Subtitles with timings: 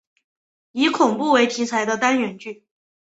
[0.71, 2.65] 以恐怖为题材的单元剧。